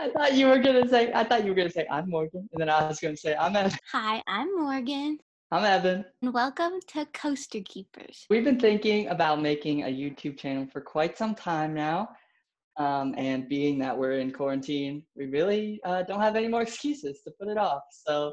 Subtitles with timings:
[0.00, 1.12] I thought you were gonna say.
[1.12, 3.56] I thought you were gonna say I'm Morgan, and then I was gonna say I'm
[3.56, 3.76] Evan.
[3.90, 5.18] Hi, I'm Morgan,
[5.50, 6.04] I'm Evan.
[6.22, 8.24] and welcome to Coaster Keepers.
[8.30, 12.10] We've been thinking about making a YouTube channel for quite some time now,
[12.76, 17.20] um, and being that we're in quarantine, we really uh, don't have any more excuses
[17.22, 17.82] to put it off.
[17.90, 18.32] So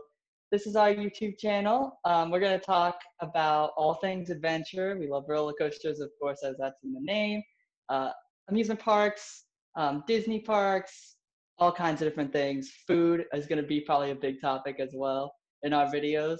[0.51, 1.97] this is our YouTube channel.
[2.05, 4.97] Um, we're gonna talk about all things adventure.
[4.99, 7.41] We love roller coasters, of course, as that's in the name.
[7.89, 8.11] Uh,
[8.49, 9.45] amusement parks,
[9.75, 11.14] um, Disney parks,
[11.57, 12.71] all kinds of different things.
[12.87, 15.33] Food is going to be probably a big topic as well
[15.63, 16.37] in our videos.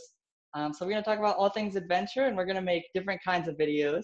[0.53, 2.85] Um, so we're going to talk about all things adventure, and we're going to make
[2.93, 4.03] different kinds of videos.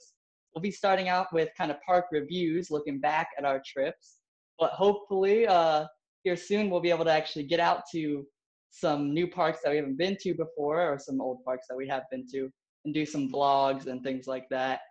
[0.53, 4.17] We'll be starting out with kind of park reviews, looking back at our trips.
[4.59, 5.85] But hopefully, uh,
[6.23, 8.25] here soon, we'll be able to actually get out to
[8.69, 11.87] some new parks that we haven't been to before, or some old parks that we
[11.87, 12.49] have been to,
[12.85, 14.81] and do some vlogs and things like that.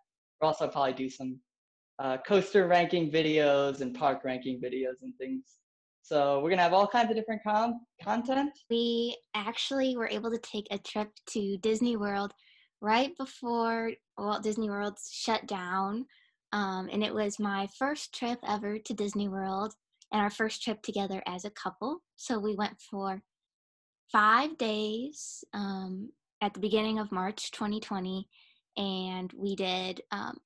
[0.41, 1.38] We'll also probably do some
[1.98, 5.59] uh, coaster ranking videos and park ranking videos and things.
[6.02, 8.52] So we're gonna have all kinds of different com- content.
[8.68, 12.32] We actually were able to take a trip to Disney World
[12.80, 16.07] right before Walt Disney World shut down.
[16.52, 19.74] Um, and it was my first trip ever to Disney World
[20.12, 22.02] and our first trip together as a couple.
[22.16, 23.23] So we went for
[24.10, 26.10] five days um,
[26.42, 28.26] at the beginning of March 2020,
[28.76, 30.38] and we did um,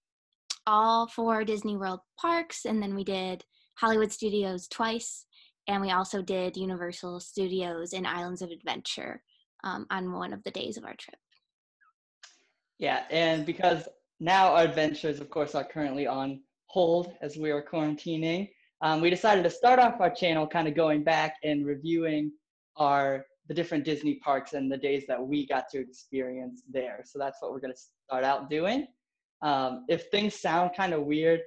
[0.66, 3.44] all four Disney World parks, and then we did
[3.76, 5.26] Hollywood Studios twice,
[5.66, 9.22] and we also did Universal Studios and Islands of Adventure
[9.62, 11.18] um, on one of the days of our trip.
[12.78, 13.88] Yeah, and because
[14.20, 18.50] now our adventures, of course, are currently on hold as we are quarantining,
[18.82, 22.32] um, we decided to start off our channel kind of going back and reviewing
[22.76, 27.02] our the different Disney parks and the days that we got to experience there.
[27.04, 28.86] So that's what we're going to start out doing.
[29.42, 31.40] Um, if things sound kind of weird,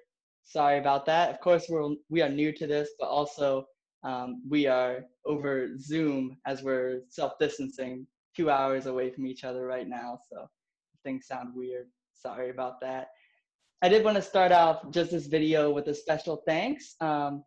[0.44, 1.32] sorry about that.
[1.32, 3.66] Of course, we're we are new to this, but also
[4.08, 9.88] um, we are over Zoom as we're self-distancing, two hours away from each other right
[9.88, 10.18] now.
[10.32, 10.48] So
[11.04, 13.10] things sound weird, sorry about that.
[13.82, 17.44] I did want to start off just this video with a special thanks um,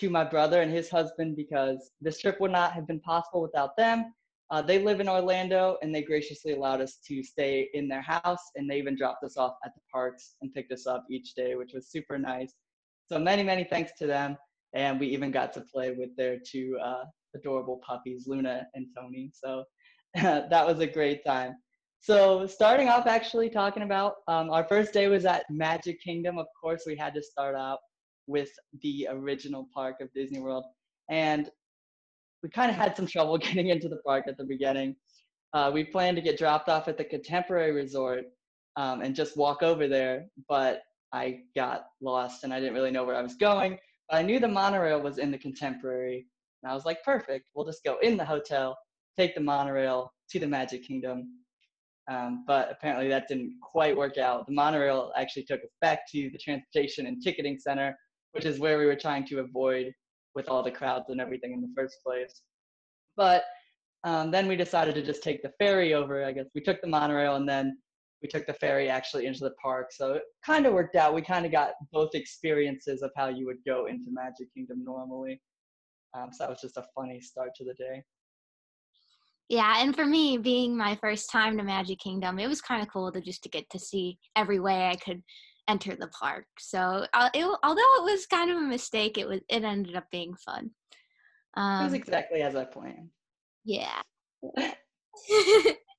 [0.00, 3.74] to my brother and his husband because this trip would not have been possible without
[3.78, 4.12] them.
[4.50, 8.50] Uh, they live in Orlando and they graciously allowed us to stay in their house
[8.54, 11.54] and they even dropped us off at the parks and picked us up each day,
[11.54, 12.52] which was super nice.
[13.08, 14.36] So many, many thanks to them.
[14.74, 19.30] And we even got to play with their two uh, adorable puppies, Luna and Tony.
[19.34, 19.64] So
[20.14, 21.54] that was a great time.
[22.00, 26.36] So starting off actually talking about um, our first day was at Magic Kingdom.
[26.36, 27.78] Of course, we had to start out
[28.26, 28.50] with
[28.82, 30.64] the original park of Disney World.
[31.08, 31.48] And
[32.42, 34.96] we kind of had some trouble getting into the park at the beginning.
[35.54, 38.24] Uh, we planned to get dropped off at the Contemporary Resort
[38.76, 40.80] um, and just walk over there, but
[41.12, 43.78] I got lost and I didn't really know where I was going.
[44.08, 46.26] But I knew the monorail was in the Contemporary,
[46.62, 48.76] and I was like, perfect, we'll just go in the hotel,
[49.18, 51.38] take the monorail to the Magic Kingdom.
[52.10, 54.46] Um, but apparently that didn't quite work out.
[54.46, 57.96] The monorail actually took us back to the Transportation and Ticketing Center,
[58.32, 59.92] which is where we were trying to avoid
[60.34, 62.42] with all the crowds and everything in the first place.
[63.16, 63.44] But
[64.04, 66.24] um, then we decided to just take the ferry over.
[66.24, 67.78] I guess we took the monorail and then
[68.22, 69.88] we took the ferry actually into the park.
[69.90, 71.14] So it kind of worked out.
[71.14, 75.40] We kind of got both experiences of how you would go into Magic Kingdom normally.
[76.14, 78.02] Um, so that was just a funny start to the day.
[79.48, 82.90] Yeah, and for me, being my first time to Magic Kingdom, it was kind of
[82.92, 85.22] cool to just to get to see every way I could
[85.68, 86.46] enter the park.
[86.58, 90.04] So uh, it, although it was kind of a mistake, it was it ended up
[90.10, 90.70] being fun.
[91.54, 93.10] Um, it was exactly as I planned.
[93.64, 94.00] Yeah.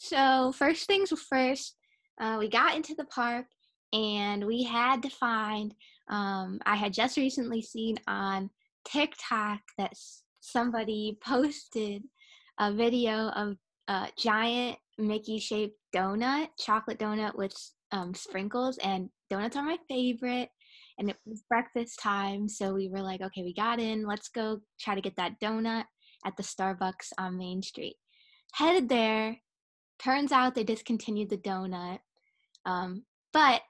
[0.00, 1.76] so first things first,
[2.18, 3.44] uh, we got into the park
[3.92, 5.74] and we had to find.
[6.08, 8.48] Um, I had just recently seen on
[8.90, 9.92] TikTok that
[10.40, 12.02] somebody posted
[12.58, 13.56] a video of
[13.88, 17.54] a giant Mickey shaped donut, chocolate donut with
[17.92, 20.48] um, sprinkles, and donuts are my favorite.
[20.98, 24.06] And it was breakfast time, so we were like, okay, we got in.
[24.06, 25.84] Let's go try to get that donut
[26.24, 27.96] at the Starbucks on Main Street.
[28.54, 29.36] Headed there.
[30.02, 31.98] Turns out they discontinued the donut,
[32.64, 33.62] um, but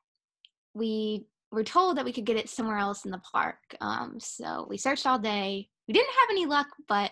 [0.75, 3.59] we were told that we could get it somewhere else in the park.
[3.81, 5.69] Um, so we searched all day.
[5.89, 7.11] We didn't have any luck, but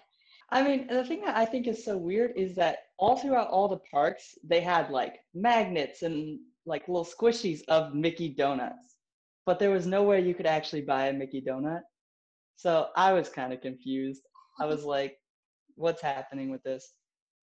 [0.50, 3.68] I mean, the thing that I think is so weird is that all throughout all
[3.68, 8.96] the parks, they had like magnets and like little squishies of Mickey donuts,
[9.44, 11.82] but there was nowhere you could actually buy a Mickey donut.
[12.56, 14.22] So I was kind of confused.
[14.60, 15.18] I was like,
[15.74, 16.92] what's happening with this?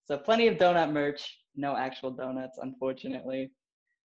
[0.06, 3.50] So plenty of donut merch, no actual donuts, unfortunately.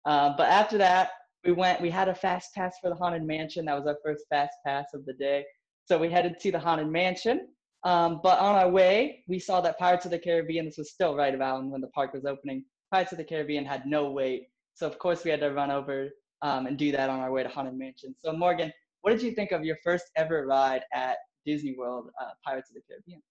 [0.05, 1.11] Uh, but after that,
[1.45, 3.65] we went, we had a fast pass for the Haunted Mansion.
[3.65, 5.45] That was our first fast pass of the day.
[5.85, 7.47] So we headed to the Haunted Mansion.
[7.83, 11.15] Um, but on our way, we saw that Pirates of the Caribbean, this was still
[11.15, 14.47] right about when the park was opening, Pirates of the Caribbean had no wait.
[14.73, 16.09] So of course we had to run over
[16.41, 18.15] um, and do that on our way to Haunted Mansion.
[18.19, 18.71] So Morgan,
[19.01, 22.75] what did you think of your first ever ride at Disney World, uh, Pirates of
[22.75, 23.21] the Caribbean?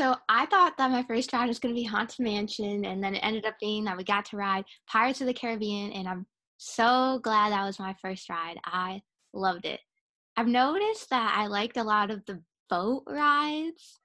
[0.00, 3.16] So I thought that my first ride was going to be Haunted Mansion, and then
[3.16, 6.24] it ended up being that we got to ride Pirates of the Caribbean, and I'm
[6.56, 8.56] so glad that was my first ride.
[8.64, 9.02] I
[9.34, 9.78] loved it.
[10.38, 14.00] I've noticed that I liked a lot of the boat rides.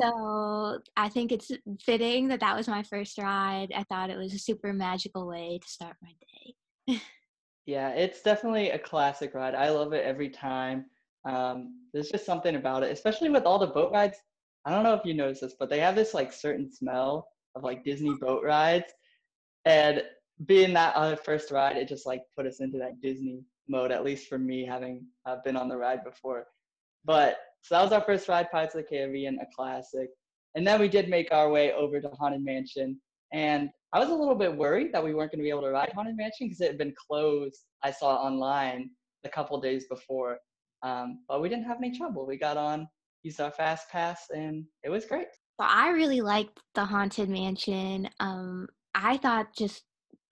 [0.00, 1.50] So I think it's
[1.84, 3.72] fitting that that was my first ride.
[3.74, 7.00] I thought it was a super magical way to start my day.
[7.66, 9.56] yeah, it's definitely a classic ride.
[9.56, 10.84] I love it every time.
[11.24, 14.18] Um, there's just something about it, especially with all the boat rides.
[14.68, 17.64] I don't know if you noticed this, but they have this like certain smell of
[17.64, 18.92] like Disney boat rides.
[19.64, 20.02] And
[20.44, 24.04] being that our first ride, it just like put us into that Disney mode, at
[24.04, 26.48] least for me, having uh, been on the ride before.
[27.06, 30.10] But so that was our first ride, Pirates of the Caribbean, a classic.
[30.54, 33.00] And then we did make our way over to Haunted Mansion.
[33.32, 35.70] And I was a little bit worried that we weren't going to be able to
[35.70, 38.90] ride Haunted Mansion because it had been closed, I saw online
[39.24, 40.36] a couple days before.
[40.82, 42.26] Um, but we didn't have any trouble.
[42.26, 42.86] We got on,
[43.22, 45.28] used our fast pass, and it was great.
[45.60, 48.08] So I really liked the Haunted Mansion.
[48.20, 49.82] Um, I thought just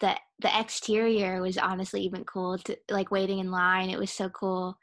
[0.01, 2.59] the the exterior was honestly even cool.
[2.59, 4.77] To, like waiting in line, it was so cool.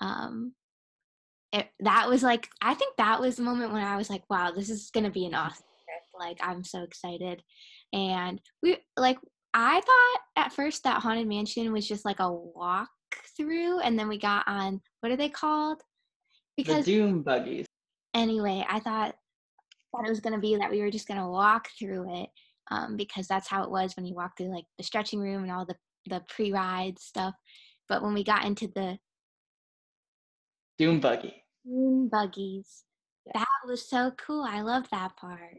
[0.00, 0.54] Um,
[1.52, 4.52] it, that was like I think that was the moment when I was like, wow,
[4.52, 6.02] this is gonna be an awesome trip.
[6.18, 7.42] Like I'm so excited,
[7.92, 9.18] and we like
[9.54, 12.88] I thought at first that haunted mansion was just like a walk
[13.36, 15.82] through, and then we got on what are they called?
[16.56, 17.66] Because the doom buggies.
[18.14, 19.14] Anyway, I thought
[19.94, 22.30] that it was gonna be that we were just gonna walk through it,
[22.70, 25.52] um, because that's how it was when you walk through like the stretching room and
[25.52, 25.76] all the
[26.06, 27.34] the pre-ride stuff.
[27.88, 28.98] But when we got into the
[30.78, 31.44] Doom buggy.
[31.64, 32.84] Doom buggies.
[33.26, 33.32] Yeah.
[33.34, 34.42] That was so cool.
[34.42, 35.58] I love that part.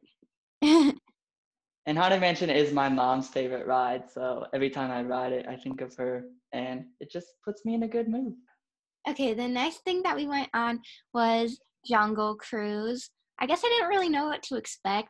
[0.62, 5.56] and Haunted Mansion is my mom's favorite ride, so every time I ride it, I
[5.56, 8.34] think of her, and it just puts me in a good mood.
[9.10, 10.82] Okay, the next thing that we went on
[11.14, 13.10] was Jungle Cruise.
[13.40, 15.10] I guess I didn't really know what to expect.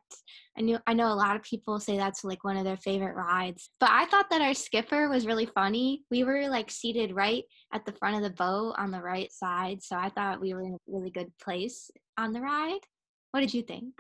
[0.57, 3.16] I knew I know a lot of people say that's like one of their favorite
[3.16, 3.69] rides.
[3.80, 6.04] But I thought that our skipper was really funny.
[6.10, 7.44] We were like seated right
[7.74, 10.62] at the front of the boat on the right side, so I thought we were
[10.62, 12.80] in a really good place on the ride.
[13.31, 13.94] What did you think?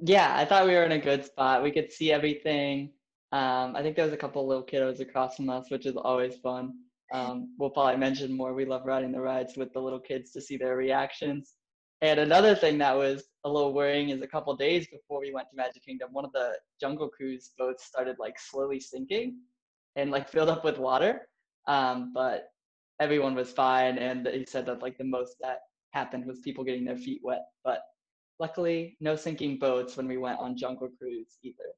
[0.00, 1.62] Yeah, I thought we were in a good spot.
[1.62, 2.90] We could see everything.
[3.30, 6.36] Um, I think there was a couple little kiddos across from us, which is always
[6.36, 6.74] fun.
[7.12, 8.54] Um, we'll probably mention more.
[8.54, 11.54] We love riding the rides with the little kids to see their reactions.
[12.00, 15.48] And another thing that was a little worrying is a couple days before we went
[15.50, 19.36] to Magic Kingdom, one of the Jungle Cruise boats started like slowly sinking
[19.94, 21.28] and like filled up with water.
[21.68, 22.48] Um, but
[22.98, 25.58] everyone was fine, and he said that like the most that
[25.92, 27.44] happened was people getting their feet wet.
[27.62, 27.82] But
[28.40, 31.70] luckily, no sinking boats when we went on Jungle Cruise either.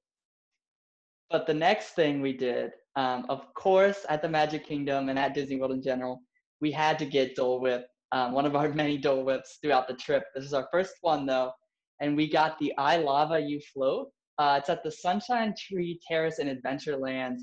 [1.31, 5.35] But the next thing we did, um, of course, at the Magic Kingdom and at
[5.35, 6.23] Disney World in general,
[6.61, 9.95] we had to get Dole Whip um, one of our many Dole Whips throughout the
[9.95, 10.25] trip.
[10.35, 11.53] This is our first one though,
[12.01, 14.09] and we got the I Lava You Float.
[14.39, 17.37] Uh, it's at the Sunshine Tree Terrace in Adventureland,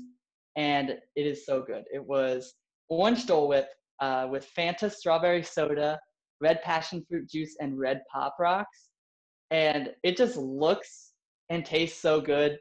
[0.56, 1.84] and it is so good.
[1.92, 2.54] It was
[2.88, 3.68] orange Dole Whip
[4.00, 5.98] uh, with Fanta strawberry soda,
[6.40, 8.88] red passion fruit juice, and red pop rocks,
[9.50, 11.12] and it just looks
[11.50, 12.58] and tastes so good.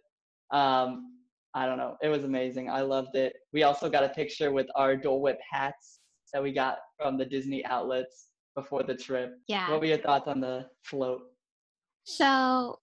[0.52, 1.21] Um,
[1.54, 1.98] I don't know.
[2.02, 2.70] It was amazing.
[2.70, 3.34] I loved it.
[3.54, 6.00] We also got a picture with our Dole Whip hats
[6.34, 9.34] that we got from the Disney outlets before the trip.
[9.48, 9.70] Yeah.
[9.70, 11.22] What were your thoughts on the float?
[12.04, 12.80] So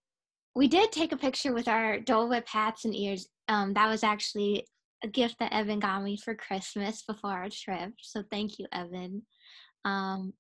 [0.55, 3.29] we did take a picture with our Dole Whip hats and ears.
[3.49, 4.67] Um, that was actually
[5.03, 7.93] a gift that Evan got me for Christmas before our trip.
[8.01, 9.23] So thank you, Evan.
[9.85, 10.35] Um,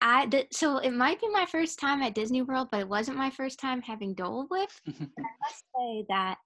[0.00, 3.16] I did, so it might be my first time at Disney World, but it wasn't
[3.16, 4.70] my first time having Dole Whip.
[4.88, 6.36] I must say that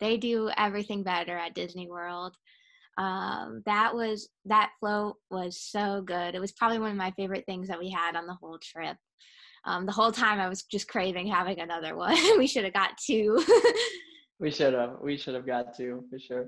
[0.00, 2.36] they do everything better at Disney World
[2.98, 6.34] um, that was that float was so good.
[6.34, 8.96] It was probably one of my favorite things that we had on the whole trip.
[9.64, 12.16] Um, the whole time I was just craving having another one.
[12.38, 13.44] we should have got two.
[14.40, 14.96] we should have.
[15.02, 16.46] We should have got two for sure.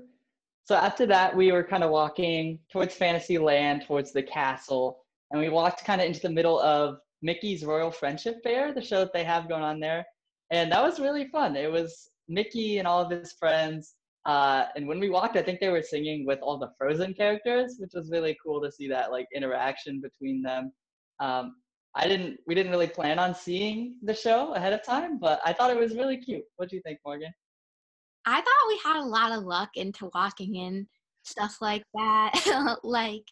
[0.65, 4.99] So after that, we were kind of walking towards Fantasyland, towards the castle,
[5.31, 8.99] and we walked kind of into the middle of Mickey's Royal Friendship Faire, the show
[8.99, 10.05] that they have going on there,
[10.51, 11.55] and that was really fun.
[11.55, 13.95] It was Mickey and all of his friends
[14.25, 17.77] uh, and when we walked, I think they were singing with all the Frozen characters,
[17.79, 20.71] which was really cool to see that like interaction between them.
[21.19, 21.55] Um,
[21.95, 25.53] I didn't, we didn't really plan on seeing the show ahead of time, but I
[25.53, 26.43] thought it was really cute.
[26.57, 27.31] What do you think, Morgan?
[28.25, 30.87] I thought we had a lot of luck into walking in
[31.23, 32.77] stuff like that.
[32.83, 33.23] like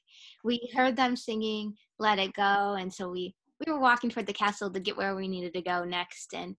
[0.43, 3.35] we heard them singing "Let It Go," and so we
[3.65, 6.55] we were walking toward the castle to get where we needed to go next, and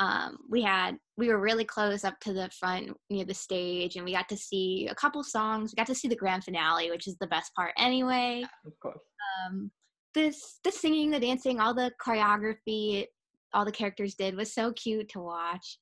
[0.00, 4.04] um, we had we were really close up to the front near the stage, and
[4.04, 5.72] we got to see a couple songs.
[5.72, 8.44] We got to see the grand finale, which is the best part anyway.
[8.64, 9.00] Of course.
[9.46, 9.70] Um,
[10.14, 13.06] this the singing, the dancing, all the choreography,
[13.52, 15.78] all the characters did was so cute to watch.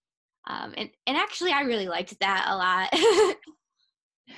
[0.48, 3.36] Um, and and actually, I really liked that a lot.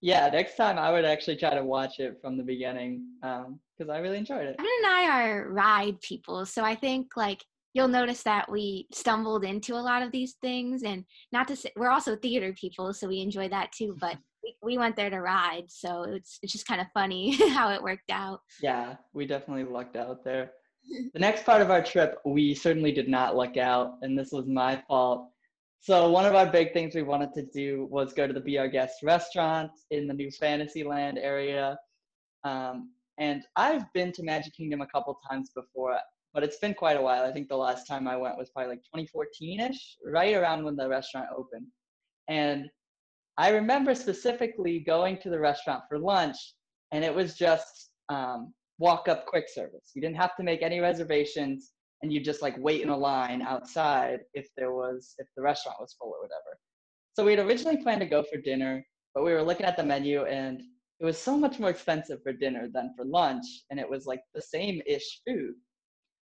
[0.00, 3.90] yeah, next time I would actually try to watch it from the beginning because um,
[3.90, 4.56] I really enjoyed it.
[4.58, 7.44] Evan and I are ride people, so I think like
[7.74, 11.72] you'll notice that we stumbled into a lot of these things, and not to say
[11.76, 13.96] we're also theater people, so we enjoy that too.
[14.00, 17.70] But we, we went there to ride, so it's it's just kind of funny how
[17.70, 18.40] it worked out.
[18.62, 20.52] Yeah, we definitely lucked out there.
[21.12, 24.46] the next part of our trip, we certainly did not luck out, and this was
[24.46, 25.28] my fault.
[25.82, 28.58] So one of our big things we wanted to do was go to the Be
[28.58, 31.78] Our Guest restaurant in the new Fantasyland area.
[32.44, 35.98] Um, and I've been to Magic Kingdom a couple times before,
[36.32, 37.24] but it's been quite a while.
[37.24, 40.88] I think the last time I went was probably like 2014-ish, right around when the
[40.88, 41.66] restaurant opened.
[42.28, 42.68] And
[43.36, 46.36] I remember specifically going to the restaurant for lunch,
[46.92, 49.92] and it was just um, walk up quick service.
[49.94, 51.72] You didn't have to make any reservations
[52.02, 55.78] and you just like wait in a line outside if there was if the restaurant
[55.80, 56.58] was full or whatever.
[57.12, 58.84] So we had originally planned to go for dinner,
[59.14, 60.62] but we were looking at the menu and
[61.00, 64.20] it was so much more expensive for dinner than for lunch, and it was like
[64.34, 65.54] the same ish food.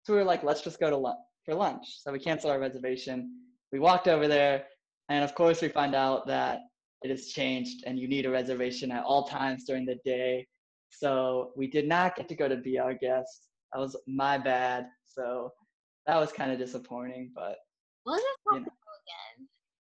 [0.02, 2.02] So we were like, let's just go to lunch for lunch.
[2.02, 3.38] So we canceled our reservation.
[3.72, 4.64] We walked over there,
[5.08, 6.60] and of course we find out that
[7.02, 10.46] it has changed and you need a reservation at all times during the day.
[10.90, 13.48] So we did not get to go to be our guest.
[13.72, 14.86] That was my bad.
[15.06, 15.50] So
[16.06, 17.56] that was kind of disappointing, but
[18.04, 19.48] we'll just have you know, to go again.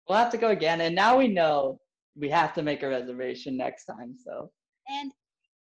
[0.09, 1.81] We'll have to go again, and now we know
[2.17, 4.15] we have to make a reservation next time.
[4.23, 4.51] So
[4.89, 5.13] and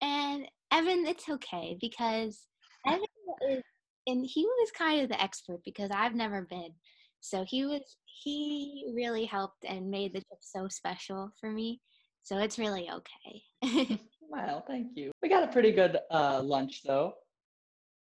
[0.01, 2.47] and Evan, it's okay because
[2.87, 3.03] Evan
[3.49, 3.61] is,
[4.07, 6.71] and he was kind of the expert because I've never been.
[7.19, 11.79] So he was he really helped and made the trip so special for me.
[12.23, 13.99] So it's really okay.
[14.29, 15.11] well, thank you.
[15.21, 17.13] We got a pretty good uh, lunch though.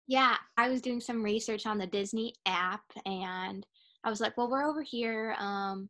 [0.07, 3.65] Yeah, I was doing some research on the Disney app and
[4.03, 5.35] I was like, well, we're over here.
[5.37, 5.89] Um,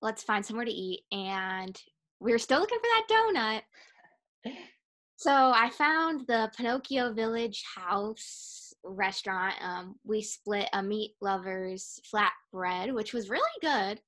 [0.00, 1.02] let's find somewhere to eat.
[1.12, 1.78] And
[2.20, 3.62] we were still looking for that
[4.44, 4.52] donut.
[5.18, 9.54] So I found the Pinocchio Village Haus restaurant.
[9.62, 14.00] Um, we split a meat lovers flatbread, which was really good.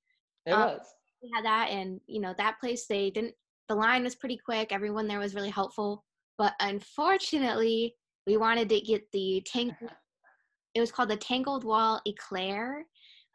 [0.46, 0.86] It um, was.
[1.22, 2.86] We had that, and you know that place.
[2.86, 3.34] They didn't.
[3.68, 4.72] The line was pretty quick.
[4.72, 6.04] Everyone there was really helpful.
[6.38, 7.94] But unfortunately,
[8.28, 9.90] we wanted to get the tangled
[10.74, 12.86] it was called the tangled wall eclair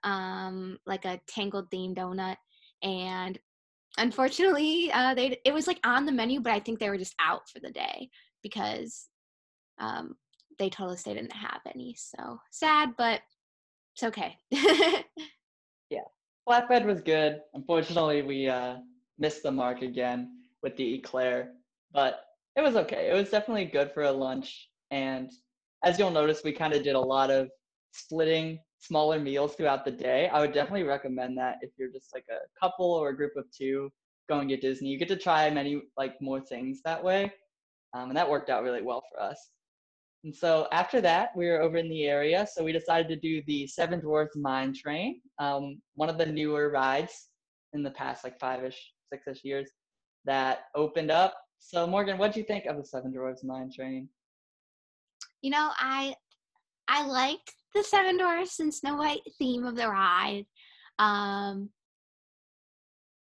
[0.03, 2.37] um, like a tangled theme donut
[2.83, 3.39] and
[3.97, 7.15] unfortunately uh, they it was like on the menu but i think they were just
[7.19, 8.09] out for the day
[8.43, 9.07] because
[9.79, 10.15] um,
[10.59, 13.21] they told us they didn't have any so sad but
[13.93, 14.37] it's okay
[15.89, 15.99] yeah
[16.47, 18.75] flatbread was good unfortunately we uh,
[19.19, 20.29] missed the mark again
[20.61, 21.51] with the eclair
[21.91, 22.21] but
[22.55, 25.31] it was okay it was definitely good for a lunch and
[25.83, 27.49] as you'll notice, we kind of did a lot of
[27.91, 30.29] splitting smaller meals throughout the day.
[30.29, 33.45] I would definitely recommend that if you're just like a couple or a group of
[33.51, 33.91] two
[34.29, 34.89] going to Disney.
[34.89, 37.33] You get to try many like more things that way.
[37.93, 39.49] Um, and that worked out really well for us.
[40.23, 42.47] And so after that, we were over in the area.
[42.51, 46.69] So we decided to do the Seven Dwarfs Mine Train, um, one of the newer
[46.69, 47.27] rides
[47.73, 49.69] in the past like five-ish, six-ish years
[50.25, 51.35] that opened up.
[51.59, 54.07] So Morgan, what do you think of the Seven Dwarfs Mine Train?
[55.43, 56.15] you know, I
[56.87, 60.45] I liked the Seven Dwarfs and Snow White theme of the ride.
[60.97, 61.69] Um,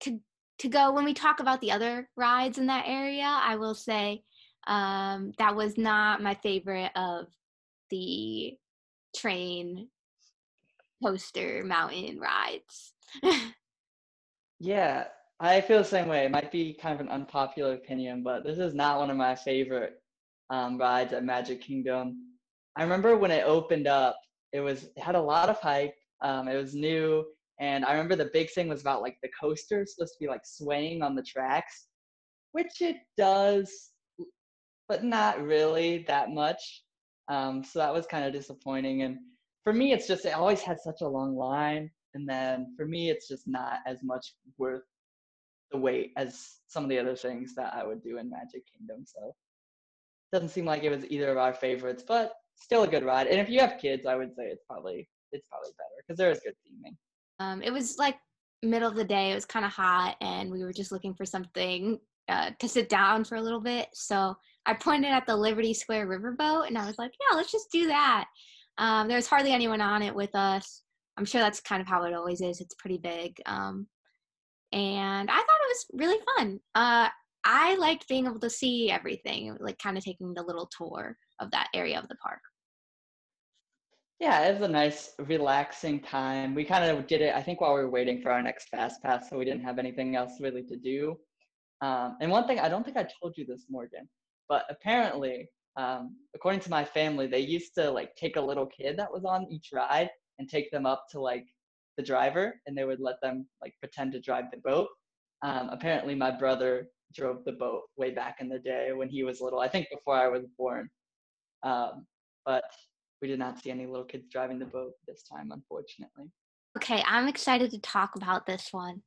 [0.01, 0.19] to
[0.59, 4.23] to go when we talk about the other rides in that area, I will say
[4.67, 7.27] um, that was not my favorite of
[7.89, 8.57] the
[9.15, 9.89] train
[11.03, 12.93] coaster mountain rides.
[14.59, 15.05] yeah,
[15.39, 16.25] I feel the same way.
[16.25, 19.35] It might be kind of an unpopular opinion, but this is not one of my
[19.35, 20.01] favorite
[20.49, 22.17] um, rides at Magic Kingdom.
[22.75, 24.19] I remember when it opened up,
[24.53, 25.95] it was it had a lot of hype.
[26.21, 27.25] Um, it was new,
[27.59, 30.45] and I remember the big thing was about like the coaster supposed to be like
[30.45, 31.87] swaying on the tracks,
[32.53, 33.91] which it does,
[34.87, 36.83] but not really that much.
[37.27, 39.01] Um, so that was kind of disappointing.
[39.01, 39.17] And
[39.63, 43.09] for me, it's just it always had such a long line, and then for me,
[43.09, 44.83] it's just not as much worth
[45.71, 49.05] the wait as some of the other things that I would do in Magic Kingdom.
[49.05, 49.33] So
[50.31, 53.27] doesn't seem like it was either of our favorites, but still a good ride.
[53.27, 56.31] And if you have kids, I would say it's probably it's probably better because there
[56.31, 56.95] is good theming.
[57.39, 58.17] Um, it was like
[58.61, 59.31] middle of the day.
[59.31, 62.89] It was kind of hot, and we were just looking for something uh, to sit
[62.89, 63.89] down for a little bit.
[63.93, 64.35] So
[64.65, 67.87] I pointed at the Liberty Square riverboat and I was like, yeah, let's just do
[67.87, 68.25] that.
[68.77, 70.81] Um, there was hardly anyone on it with us.
[71.17, 72.59] I'm sure that's kind of how it always is.
[72.59, 73.37] It's pretty big.
[73.45, 73.87] Um,
[74.71, 76.59] and I thought it was really fun.
[76.73, 77.09] Uh,
[77.45, 81.51] I liked being able to see everything, like kind of taking the little tour of
[81.51, 82.41] that area of the park.
[84.19, 86.55] Yeah, it was a nice, relaxing time.
[86.55, 89.03] We kind of did it, I think, while we were waiting for our next Fast
[89.03, 91.17] Pass, so we didn't have anything else really to do.
[91.81, 94.07] Um, and one thing, I don't think I told you this, Morgan,
[94.49, 98.97] but apparently, um, according to my family, they used to like take a little kid
[98.97, 100.09] that was on each ride
[100.39, 101.45] and take them up to like
[101.97, 104.87] the driver, and they would let them like pretend to drive the boat.
[105.43, 109.41] Um, apparently, my brother drove the boat way back in the day when he was
[109.41, 109.59] little.
[109.59, 110.89] I think before I was born.
[111.63, 112.05] Um,
[112.45, 112.63] but
[113.21, 116.25] we did not see any little kids driving the boat this time, unfortunately.
[116.77, 119.01] Okay, I'm excited to talk about this one.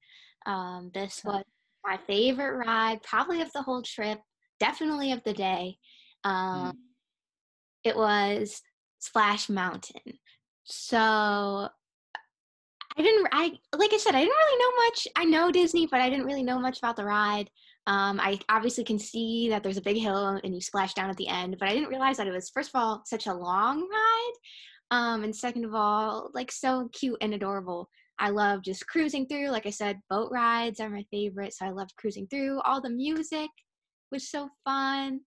[0.47, 1.45] Um, this was
[1.85, 4.19] my favorite ride, probably of the whole trip,
[4.61, 5.79] definitely of the day.
[6.25, 6.75] Um, mm.
[7.85, 8.63] It was
[8.99, 10.19] Splash Mountain.
[10.65, 10.99] So
[12.99, 15.09] I didn't, I like I said, I didn't really know much.
[15.17, 17.49] I know Disney, but I didn't really know much about the ride.
[17.87, 21.17] Um, I obviously can see that there's a big hill and you splash down at
[21.17, 23.89] the end, but I didn't realize that it was, first of all, such a long
[23.89, 24.33] ride.
[24.91, 27.89] Um, and second of all, like so cute and adorable.
[28.19, 29.49] I love just cruising through.
[29.49, 31.55] Like I said, boat rides are my favorite.
[31.55, 32.61] So I loved cruising through.
[32.63, 33.49] All the music
[34.11, 35.21] was so fun.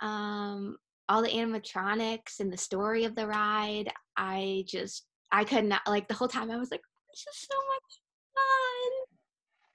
[0.00, 0.76] Um,
[1.08, 3.92] all the animatronics and the story of the ride.
[4.16, 7.56] I just, I could not, like the whole time I was like, this is so
[7.56, 8.00] much
[8.34, 8.90] fun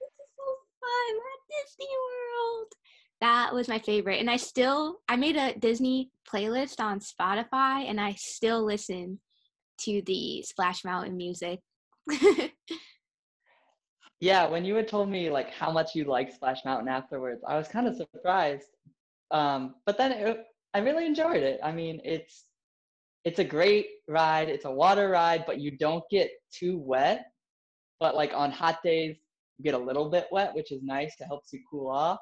[0.00, 0.44] This is so
[0.80, 2.72] fun at Disney World.
[3.20, 4.20] That was my favorite.
[4.20, 9.20] And I still I made a Disney playlist on Spotify and I still listen
[9.82, 11.60] to the Splash Mountain music.
[14.20, 17.56] yeah, when you had told me like how much you liked Splash Mountain afterwards, I
[17.56, 18.68] was kind of surprised.
[19.30, 20.44] Um, but then it,
[20.74, 21.60] I really enjoyed it.
[21.62, 22.44] I mean, it's
[23.24, 24.48] it's a great ride.
[24.48, 27.26] It's a water ride, but you don't get too wet.
[28.00, 29.16] But like on hot days,
[29.58, 31.14] you get a little bit wet, which is nice.
[31.20, 32.18] It helps you cool off.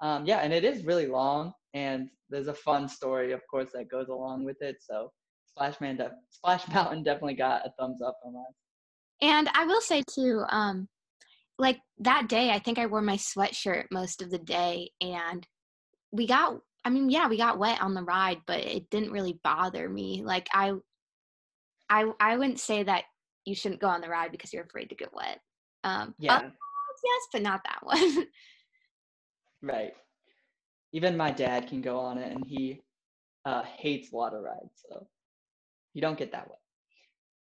[0.00, 3.90] Um, yeah, and it is really long, and there's a fun story, of course, that
[3.90, 4.76] goes along with it.
[4.80, 5.10] So
[5.46, 8.54] Splash Man, de- Splash Mountain definitely got a thumbs up from us.
[9.22, 10.88] And I will say too, um,
[11.58, 15.46] like that day, I think I wore my sweatshirt most of the day, and
[16.12, 16.60] we got.
[16.84, 20.22] I mean, yeah, we got wet on the ride, but it didn't really bother me.
[20.24, 20.72] Like I,
[21.90, 23.02] I, I wouldn't say that
[23.44, 25.40] you shouldn't go on the ride because you're afraid to get wet.
[25.82, 26.50] Um, yeah
[27.04, 28.26] yes, but not that one.
[29.62, 29.92] right.
[30.92, 32.82] Even my dad can go on it, and he
[33.44, 35.06] uh, hates water rides, so
[35.94, 36.58] you don't get that one.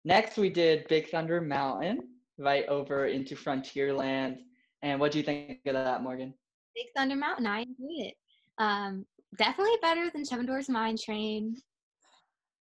[0.06, 2.00] Next, we did Big Thunder Mountain,
[2.38, 4.38] right over into Frontierland.
[4.82, 6.34] And what do you think of that, Morgan?
[6.76, 8.16] Big Thunder Mountain, I enjoyed it.
[8.58, 9.06] Um,
[9.38, 11.56] definitely better than Seven Dwarfs Mine Train.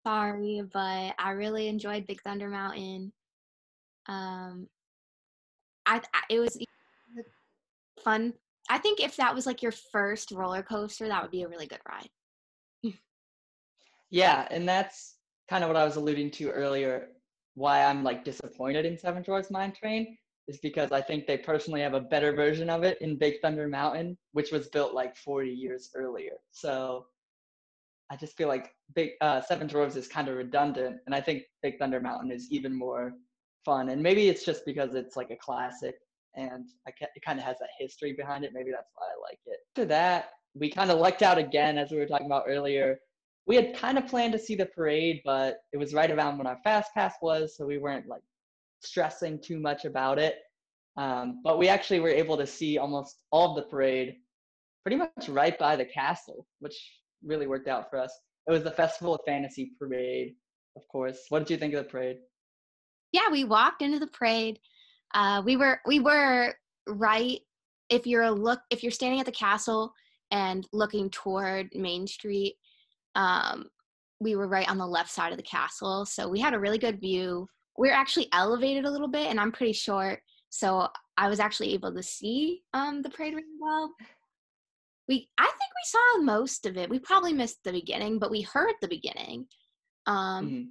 [0.06, 3.12] Sorry, but I really enjoyed Big Thunder Mountain.
[4.08, 4.67] Um,
[5.86, 6.58] I, I it was
[8.04, 8.34] fun.
[8.69, 11.67] I think if that was like your first roller coaster, that would be a really
[11.67, 12.10] good ride.
[14.10, 15.15] yeah, and that's
[15.49, 17.10] kind of what I was alluding to earlier.
[17.56, 21.82] Why I'm like disappointed in Seven Dwarfs Mine Train is because I think they personally
[21.82, 25.50] have a better version of it in Big Thunder Mountain, which was built like 40
[25.50, 26.34] years earlier.
[26.52, 27.08] So
[28.12, 31.44] I just feel like Big uh, Seven Dwarfs is kind of redundant, and I think
[31.63, 33.13] Big Thunder Mountain is even more
[33.63, 33.89] fun.
[33.89, 35.96] And maybe it's just because it's like a classic
[36.36, 38.52] and I it kind of has that history behind it.
[38.54, 39.60] Maybe that's why I like it.
[39.72, 43.00] After that, we kind of lucked out again, as we were talking about earlier.
[43.48, 46.48] We had kind of planned to see the parade, but it was right around when
[46.48, 48.24] our fast pass was, so we weren't like
[48.82, 50.40] stressing too much about it.
[50.98, 54.16] Um, but we actually were able to see almost all of the parade
[54.84, 56.76] pretty much right by the castle, which
[57.24, 58.18] really worked out for us.
[58.48, 60.36] It was the Festival of Fantasy parade,
[60.76, 61.26] of course.
[61.30, 62.18] What did you think of the parade?
[63.12, 64.60] Yeah, we walked into the parade
[65.16, 66.54] uh, we were we were
[66.88, 67.40] right
[67.90, 69.94] if you're a look if you're standing at the castle
[70.32, 72.56] and looking toward Main Street,
[73.15, 73.65] um,
[74.19, 76.78] we were right on the left side of the castle, so we had a really
[76.78, 77.47] good view.
[77.78, 81.73] We we're actually elevated a little bit, and I'm pretty short, so I was actually
[81.73, 83.91] able to see um, the parade really well.
[85.08, 86.89] We I think we saw most of it.
[86.89, 89.47] We probably missed the beginning, but we heard the beginning.
[90.08, 90.63] Um, mm-hmm.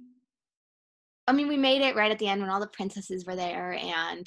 [1.27, 3.73] I mean, we made it right at the end when all the princesses were there,
[3.73, 4.25] and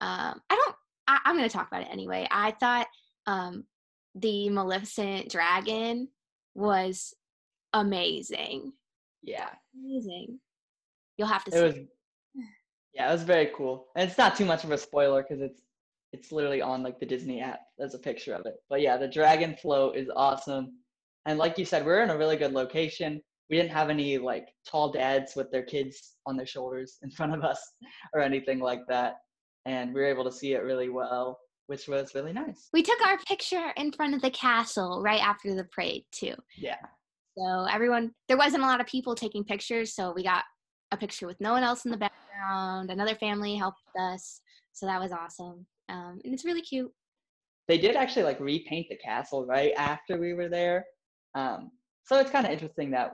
[0.00, 0.76] um, I don't.
[1.06, 2.28] I, am going to talk about it anyway.
[2.30, 2.86] I thought
[3.26, 3.64] um,
[4.14, 6.08] the Maleficent dragon
[6.54, 7.14] was
[7.72, 8.72] amazing.
[9.22, 10.38] Yeah, amazing.
[11.16, 11.80] You'll have to it see.
[11.80, 12.44] Was,
[12.94, 15.62] yeah, it was very cool, and it's not too much of a spoiler because it's
[16.12, 17.60] it's literally on like the Disney app.
[17.78, 18.56] There's a picture of it.
[18.68, 20.78] But yeah, the dragon float is awesome.
[21.26, 23.20] And like you said, we're in a really good location.
[23.48, 27.34] We didn't have any like tall dads with their kids on their shoulders in front
[27.34, 27.60] of us
[28.14, 29.16] or anything like that.
[29.66, 32.68] And we were able to see it really well, which was really nice.
[32.72, 36.34] We took our picture in front of the castle right after the parade, too.
[36.56, 36.78] Yeah.
[37.40, 40.44] So everyone, there wasn't a lot of people taking pictures, so we got
[40.92, 42.90] a picture with no one else in the background.
[42.90, 45.64] Another family helped us, so that was awesome.
[45.88, 46.92] Um, and it's really cute.
[47.66, 50.84] They did actually like repaint the castle right after we were there.
[51.34, 51.70] Um,
[52.04, 53.12] so it's kind of interesting that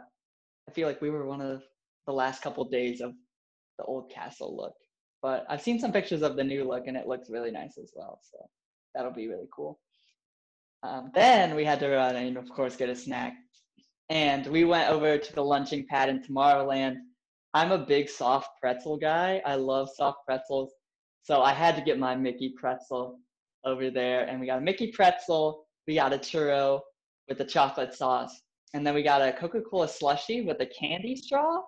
[0.69, 1.63] I feel like we were one of
[2.07, 3.13] the last couple days of
[3.79, 4.75] the old castle look.
[5.23, 7.93] But I've seen some pictures of the new look and it looks really nice as
[7.95, 8.21] well.
[8.29, 8.39] So
[8.95, 9.79] that'll be really cool.
[10.83, 13.35] Um, then we had to run and of course get a snack.
[14.09, 16.97] And we went over to the lunching pad in Tomorrowland.
[17.55, 19.43] I'm a big soft pretzel guy.
[19.45, 20.73] I love soft pretzels.
[21.23, 23.19] So I had to get my Mickey pretzel
[23.65, 24.25] over there.
[24.29, 26.81] And we got a Mickey pretzel, we got a churro
[27.29, 28.43] with the chocolate sauce,
[28.75, 31.63] and then we got a Coca Cola slushy with a candy straw.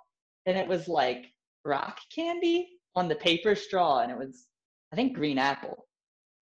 [0.46, 1.26] And it was like
[1.64, 4.00] rock candy on the paper straw.
[4.00, 4.46] And it was,
[4.92, 5.86] I think, green apple.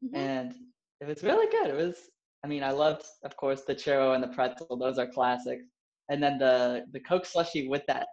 [0.04, 0.16] Mm-hmm.
[0.16, 0.54] And
[1.00, 1.70] it was really good.
[1.70, 1.96] It was,
[2.44, 4.76] I mean, I loved, of course, the churro and the pretzel.
[4.76, 5.64] Those are classics.
[6.08, 8.06] And then the, the Coke slushy with that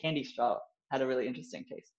[0.00, 0.58] candy straw
[0.90, 1.92] had a really interesting taste.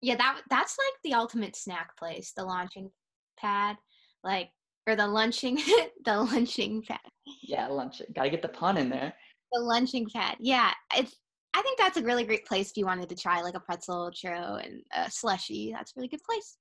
[0.00, 2.90] Yeah, that that's like the ultimate snack place, the launching
[3.38, 3.76] pad,
[4.22, 4.50] like
[4.86, 5.56] or the lunching
[6.04, 7.00] the lunching pad.
[7.42, 8.06] Yeah, lunching.
[8.14, 9.12] Got to get the pun in there.
[9.52, 10.36] The lunching pad.
[10.38, 11.16] Yeah, it's
[11.54, 14.12] I think that's a really great place if you wanted to try like a pretzel,
[14.12, 15.72] churro, and a slushy.
[15.72, 16.58] That's a really good place.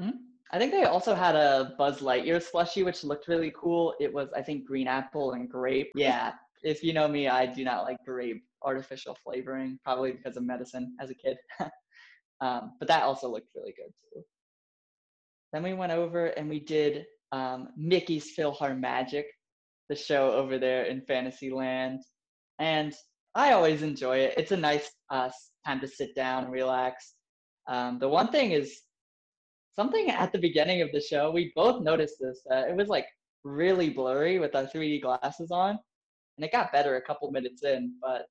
[0.00, 0.18] Mm-hmm.
[0.52, 3.94] I think they also had a Buzz Lightyear slushy, which looked really cool.
[4.00, 5.92] It was, I think, green apple and grape.
[5.94, 10.44] Yeah, if you know me, I do not like grape artificial flavoring, probably because of
[10.44, 11.36] medicine as a kid.
[12.40, 14.22] um, but that also looked really good too.
[15.52, 19.24] Then we went over and we did um, Mickey's PhilharMagic,
[19.88, 22.00] the show over there in Fantasyland.
[22.58, 22.94] And
[23.34, 24.34] I always enjoy it.
[24.36, 25.30] It's a nice uh,
[25.66, 27.14] time to sit down and relax.
[27.68, 28.80] Um, the one thing is
[29.74, 32.40] something at the beginning of the show, we both noticed this.
[32.50, 33.06] Uh, it was like
[33.44, 35.78] really blurry with our 3D glasses on
[36.40, 38.22] and it got better a couple minutes in, but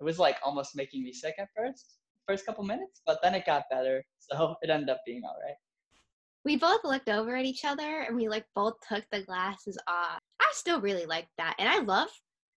[0.00, 3.46] it was like almost making me sick at first, first couple minutes, but then it
[3.46, 5.54] got better, so it ended up being all right.
[6.44, 10.18] We both looked over at each other and we like both took the glasses off.
[10.40, 12.08] I still really like that, and I love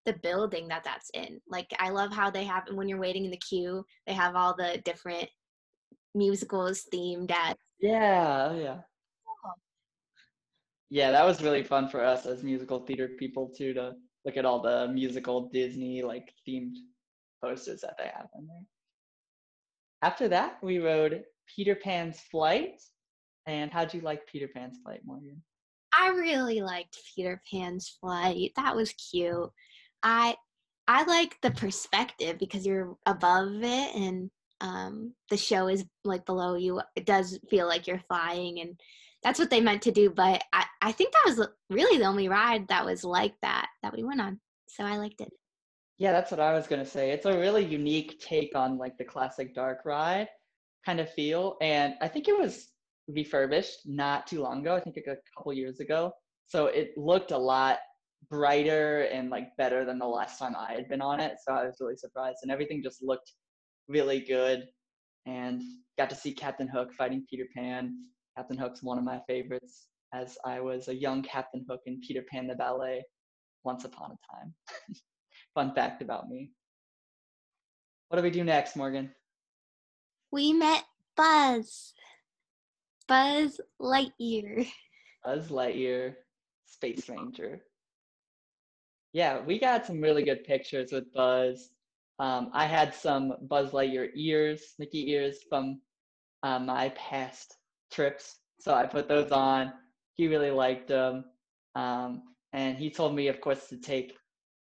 [0.08, 1.40] the building that that's in.
[1.48, 4.56] Like I love how they have when you're waiting in the queue, they have all
[4.58, 5.30] the different
[6.16, 7.58] musicals themed at.
[7.80, 8.78] Yeah, yeah.
[9.46, 9.54] Oh.
[10.90, 13.94] Yeah, that was really fun for us as musical theater people too to
[14.26, 16.76] look at all the musical Disney like themed
[17.44, 18.64] posters that they have in there.
[20.02, 21.24] After that, we rode
[21.56, 22.82] Peter Pan's Flight.
[23.46, 25.42] And how'd you like Peter Pan's Flight, Morgan?
[25.94, 28.52] I really liked Peter Pan's Flight.
[28.56, 29.50] That was cute.
[30.04, 30.36] I
[30.88, 36.56] I like the perspective because you're above it and um, the show is like below
[36.56, 36.82] you.
[36.96, 38.80] It does feel like you're flying and
[39.24, 40.10] that's what they meant to do.
[40.10, 43.96] But I, I think that was really the only ride that was like that that
[43.96, 44.40] we went on.
[44.68, 45.32] So I liked it.
[45.98, 47.12] Yeah, that's what I was gonna say.
[47.12, 50.30] It's a really unique take on like the classic dark ride
[50.86, 52.70] kind of feel, and I think it was
[53.10, 54.76] refurbished not too long ago.
[54.76, 56.14] I think like a couple years ago,
[56.48, 57.80] so it looked a lot
[58.30, 61.34] brighter and like better than the last time I had been on it.
[61.46, 63.34] So I was really surprised, and everything just looked
[63.90, 64.64] really good.
[65.26, 65.62] And
[65.98, 67.94] got to see Captain Hook fighting Peter Pan.
[68.38, 72.24] Captain Hook's one of my favorites, as I was a young Captain Hook in Peter
[72.32, 73.04] Pan the Ballet
[73.64, 74.54] once upon a time.
[75.56, 76.52] Fun fact about me.
[78.08, 79.12] What do we do next, Morgan?
[80.32, 80.84] We met
[81.16, 81.94] Buzz.
[83.08, 84.68] Buzz Lightyear.
[85.26, 86.16] Buzz Lightyear,
[86.66, 87.62] Space Ranger.
[89.14, 91.72] Yeah, we got some really good pictures with Buzz.
[92.20, 95.82] Um, I had some Buzz Lightyear ears, Mickey ears from
[96.44, 97.56] uh, my past
[97.92, 98.38] trips.
[98.60, 99.74] So I put those on.
[100.16, 101.26] He really liked them.
[101.76, 102.24] Um,
[102.54, 104.18] and he told me, of course, to take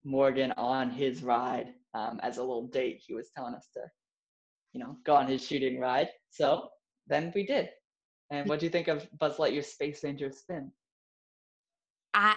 [0.04, 3.02] Morgan on his ride um, as a little date.
[3.06, 3.82] He was telling us to,
[4.74, 6.10] you know, go on his shooting ride.
[6.30, 6.70] So
[7.08, 7.70] then we did.
[8.32, 10.72] And what do you think of Buzz Lightyear's Space Ranger spin?
[12.14, 12.36] I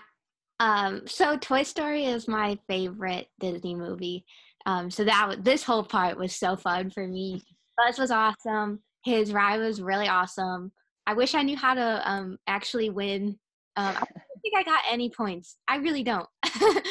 [0.59, 4.25] um so Toy Story is my favorite Disney movie.
[4.64, 7.42] Um so that this whole part was so fun for me.
[7.79, 8.81] Buzz was awesome.
[9.07, 10.73] His ride was really awesome.
[11.07, 13.38] I wish I knew how to um actually win.
[13.77, 15.59] Um, I don't think I got any points.
[15.69, 16.29] I really don't.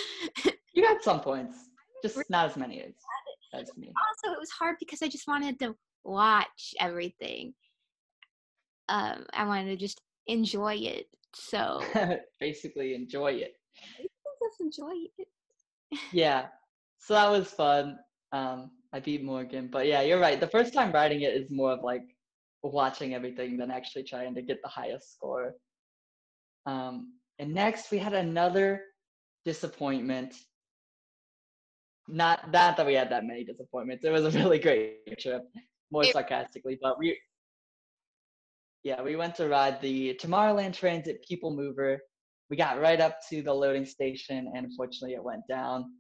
[0.73, 1.58] you got some points,
[2.01, 2.93] just not as many as,
[3.54, 3.91] as me.
[4.08, 5.75] Also, it was hard because I just wanted to
[6.06, 7.54] watch everything.
[8.88, 11.08] Um, I wanted to just enjoy it.
[11.34, 11.84] So
[12.39, 13.56] basically enjoy it.
[13.97, 15.28] just enjoy it.
[16.13, 16.45] yeah.
[16.99, 17.99] So that was fun.
[18.32, 20.39] Um, I beat Morgan, but yeah, you're right.
[20.39, 22.03] The first time riding it is more of like
[22.63, 25.53] watching everything than actually trying to get the highest score.
[26.65, 28.84] Um, and next we had another
[29.43, 30.34] disappointment.
[32.08, 34.05] Not not that we had that many disappointments.
[34.05, 35.41] It was a really great trip,
[35.91, 37.19] more sarcastically, but we
[38.86, 41.99] yeah, we went to ride the Tomorrowland Transit People Mover.
[42.49, 45.91] We got right up to the loading station, and unfortunately, it went down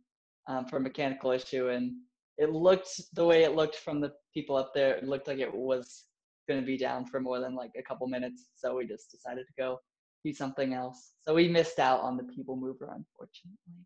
[0.47, 1.67] um, for a mechanical issue.
[1.67, 1.91] And
[2.37, 4.95] it looked the way it looked from the people up there.
[4.95, 6.05] It looked like it was
[6.47, 8.47] going to be down for more than like a couple minutes.
[8.55, 9.79] So we just decided to go
[10.23, 11.13] do something else.
[11.21, 13.85] So we missed out on the People Mover, unfortunately.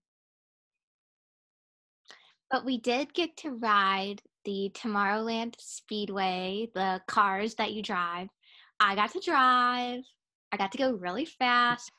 [2.50, 8.30] But we did get to ride the Tomorrowland Speedway, the cars that you drive.
[8.80, 10.02] I got to drive.
[10.52, 11.92] I got to go really fast.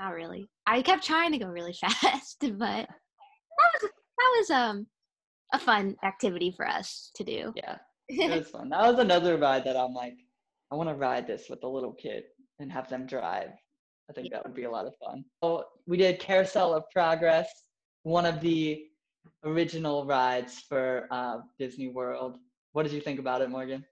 [0.00, 0.46] Not really.
[0.66, 4.86] I kept trying to go really fast, but that was that was um
[5.52, 7.52] a fun activity for us to do.
[7.56, 7.76] Yeah,
[8.08, 8.68] it was fun.
[8.70, 10.14] That was another ride that I'm like,
[10.70, 12.24] I want to ride this with a little kid
[12.58, 13.50] and have them drive.
[14.08, 15.24] I think that would be a lot of fun.
[15.42, 17.48] So we did Carousel of Progress,
[18.04, 18.84] one of the
[19.44, 22.38] original rides for uh, Disney World.
[22.72, 23.84] What did you think about it, Morgan?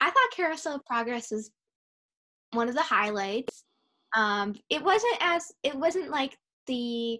[0.00, 1.50] I thought Carousel of Progress was
[2.52, 3.64] one of the highlights.
[4.14, 7.18] Um, it wasn't as it wasn't like the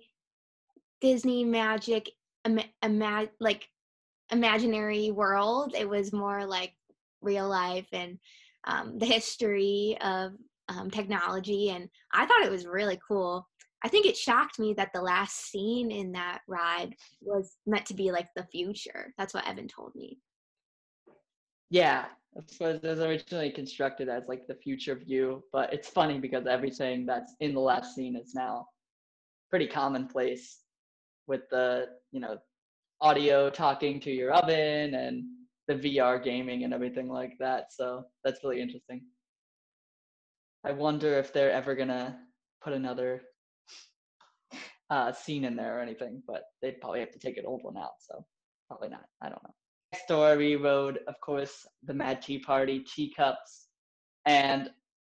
[1.00, 2.10] Disney Magic
[2.44, 3.68] ima- ima- like
[4.30, 5.74] imaginary world.
[5.76, 6.72] It was more like
[7.20, 8.18] real life and
[8.66, 10.32] um, the history of
[10.68, 13.46] um, technology, and I thought it was really cool.
[13.82, 17.94] I think it shocked me that the last scene in that ride was meant to
[17.94, 19.12] be like the future.
[19.18, 20.18] That's what Evan told me.
[21.68, 27.04] Yeah, it was originally constructed as like the future view, but it's funny because everything
[27.04, 28.66] that's in the last scene is now
[29.50, 30.63] pretty commonplace
[31.26, 32.38] with the, you know,
[33.00, 35.24] audio talking to your oven and
[35.68, 37.72] the VR gaming and everything like that.
[37.72, 39.02] So that's really interesting.
[40.64, 42.18] I wonder if they're ever gonna
[42.62, 43.22] put another
[44.90, 47.76] uh, scene in there or anything, but they'd probably have to take an old one
[47.76, 47.92] out.
[48.00, 48.24] So
[48.68, 49.04] probably not.
[49.22, 49.54] I don't know.
[49.92, 53.68] Next door, we rode, of course, the Mad Tea Party teacups,
[54.26, 54.70] and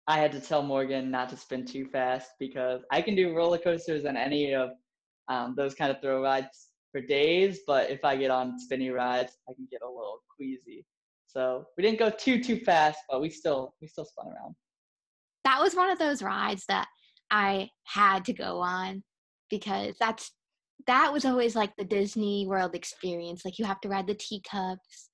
[0.07, 3.57] I had to tell Morgan not to spin too fast because I can do roller
[3.57, 4.71] coasters and any of
[5.29, 9.33] um, those kind of throw rides for days, but if I get on spinny rides,
[9.47, 10.85] I can get a little queasy.
[11.27, 14.55] So we didn't go too too fast, but we still we still spun around.
[15.45, 16.87] that was one of those rides that
[17.31, 19.03] I had to go on
[19.49, 20.31] because that's
[20.87, 23.45] that was always like the Disney World experience.
[23.45, 25.09] Like you have to ride the teacups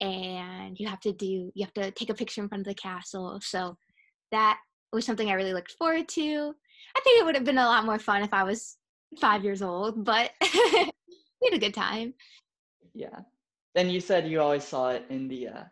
[0.00, 2.74] and you have to do you have to take a picture in front of the
[2.74, 3.38] castle.
[3.40, 3.76] So
[4.32, 4.58] that
[4.92, 6.54] was something I really looked forward to.
[6.96, 8.76] I think it would have been a lot more fun if I was
[9.18, 10.90] five years old, but we
[11.44, 12.14] had a good time.
[12.94, 13.20] Yeah.
[13.74, 15.64] Then you said you always saw it in the uh,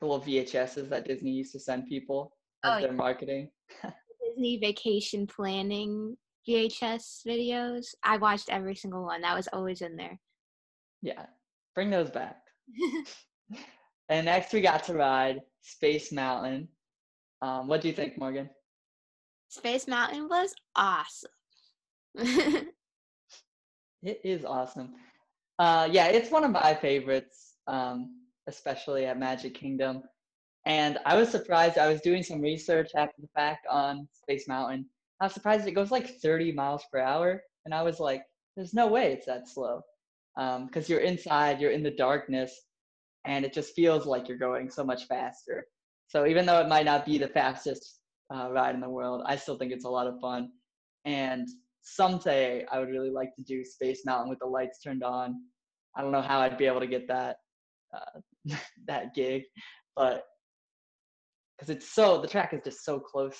[0.00, 3.50] the little VHSs that Disney used to send people as Oh, their marketing.
[4.24, 6.16] Disney vacation planning
[6.48, 7.86] VHS videos.
[8.02, 9.22] I watched every single one.
[9.22, 10.18] That was always in there.
[11.00, 11.26] Yeah,
[11.74, 12.36] bring those back.
[14.08, 16.68] and next we got to ride Space Mountain.
[17.40, 18.50] Um, what do you think, Morgan?
[19.48, 21.30] Space Mountain was awesome.
[24.02, 24.94] It is awesome.
[25.58, 30.02] Uh, yeah, it's one of my favorites, um, especially at Magic Kingdom.
[30.66, 31.78] And I was surprised.
[31.78, 34.88] I was doing some research after the fact on Space Mountain.
[35.20, 38.24] I was surprised it goes like 30 miles per hour, and I was like,
[38.56, 39.82] "There's no way it's that slow,"
[40.36, 42.66] because you're inside, you're in the darkness,
[43.24, 45.66] and it just feels like you're going so much faster.
[46.08, 48.00] So even though it might not be the fastest
[48.34, 50.52] uh, ride in the world, I still think it's a lot of fun.
[51.04, 51.48] And
[51.82, 55.40] someday I would really like to do Space Mountain with the lights turned on.
[55.96, 57.36] I don't know how I'd be able to get that
[57.94, 58.20] uh,
[58.86, 59.42] that gig,
[59.96, 60.24] but
[61.56, 63.38] because it's so the track is just so close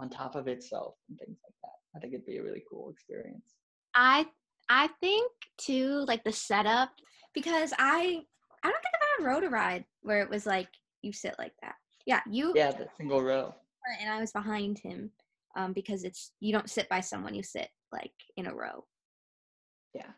[0.00, 1.96] on top of itself and things like that.
[1.96, 3.54] I think it'd be a really cool experience.
[3.94, 4.26] I
[4.68, 6.90] I think too, like the setup,
[7.34, 8.22] because I
[8.62, 10.68] I don't think I've ever rode a ride where it was like
[11.02, 11.74] you sit like that.
[12.06, 13.54] Yeah, you Yeah, the single row.
[14.00, 15.10] and I was behind him,
[15.56, 18.84] um, because it's you don't sit by someone, you sit like in a row,
[19.94, 20.10] Yeah,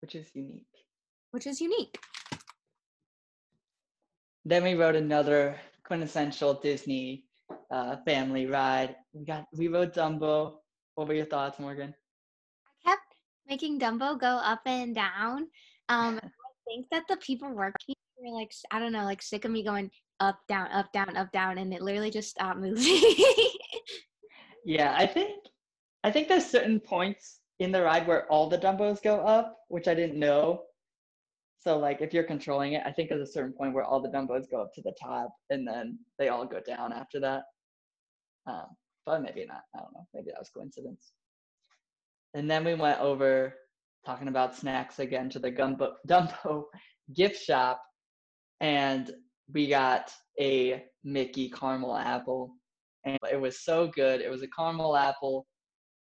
[0.00, 0.66] which is unique.
[1.32, 1.98] which is unique.
[4.44, 7.24] Then we wrote another quintessential Disney
[7.70, 8.96] uh, family ride.
[9.12, 10.56] We got we rode Dumbo.
[10.94, 11.94] What were your thoughts, Morgan?
[12.84, 13.02] I kept
[13.48, 15.48] making Dumbo go up and down.
[15.88, 16.28] Um, I
[16.66, 19.90] think that the people working were like, I don't know, like sick of me going
[20.20, 22.84] up, down, up, down, up, down, and it literally just stopped moving.
[24.64, 25.42] yeah, I think
[26.04, 29.88] I think there's certain points in the ride where all the Dumbos go up, which
[29.88, 30.62] I didn't know.
[31.60, 34.08] So like if you're controlling it, I think there's a certain point where all the
[34.08, 37.42] Dumbos go up to the top and then they all go down after that.
[38.46, 38.66] Um,
[39.06, 39.62] but maybe not.
[39.74, 40.06] I don't know.
[40.12, 41.12] Maybe that was coincidence.
[42.34, 43.54] And then we went over
[44.04, 46.64] talking about snacks again to the Gumbo, Dumbo
[47.14, 47.80] gift shop,
[48.60, 49.10] and
[49.52, 50.10] we got
[50.40, 52.54] a Mickey caramel apple,
[53.04, 54.20] and it was so good.
[54.20, 55.46] It was a caramel apple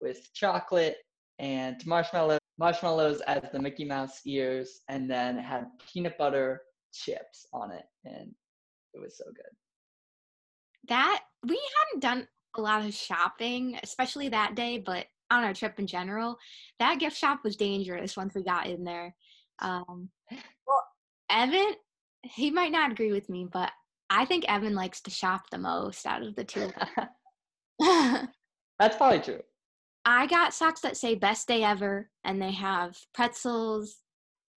[0.01, 0.97] with chocolate
[1.39, 6.62] and marshmallow marshmallows as the Mickey Mouse ears, and then had peanut butter
[6.93, 8.31] chips on it, and
[8.93, 9.51] it was so good.
[10.88, 15.79] That we hadn't done a lot of shopping, especially that day, but on our trip
[15.79, 16.38] in general,
[16.79, 19.15] that gift shop was dangerous once we got in there.
[19.60, 20.84] Um, well,
[21.29, 21.73] Evan,
[22.23, 23.71] he might not agree with me, but
[24.10, 26.71] I think Evan likes to shop the most out of the two.
[28.79, 29.41] That's probably true.
[30.06, 33.98] I got socks that say best day ever, and they have pretzels,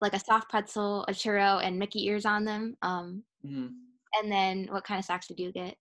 [0.02, 2.76] like a soft pretzel, a churro, and Mickey ears on them.
[2.82, 3.68] Um, mm-hmm.
[4.22, 5.76] And then what kind of socks did you get?